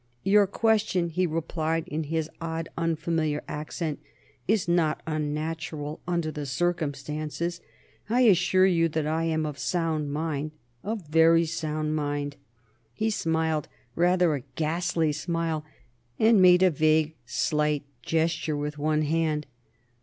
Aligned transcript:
"Your 0.23 0.47
question," 0.47 1.09
he 1.09 1.27
replied 1.27 1.87
in 1.87 2.05
his 2.05 2.27
odd, 2.41 2.69
unfamiliar 2.75 3.43
accent, 3.47 3.99
"is 4.47 4.67
not 4.67 5.03
unnatural, 5.05 5.99
under 6.07 6.31
the 6.31 6.47
circumstances. 6.47 7.61
I 8.09 8.21
assure 8.21 8.65
you 8.65 8.89
that 8.89 9.05
I 9.05 9.25
am 9.25 9.45
of 9.45 9.59
sound 9.59 10.11
mind; 10.11 10.53
of 10.83 11.07
very 11.07 11.45
sound 11.45 11.95
mind." 11.95 12.37
He 12.95 13.11
smiled, 13.11 13.67
rather 13.93 14.33
a 14.33 14.41
ghastly 14.55 15.11
smile, 15.11 15.63
and 16.17 16.41
made 16.41 16.63
a 16.63 16.71
vague, 16.71 17.13
slight 17.27 17.83
gesture 18.01 18.57
with 18.57 18.79
one 18.79 19.03
hand. 19.03 19.45